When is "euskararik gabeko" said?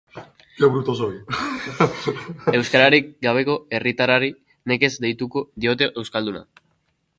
2.59-3.57